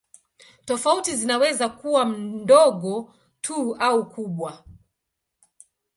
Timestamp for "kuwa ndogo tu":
1.69-3.75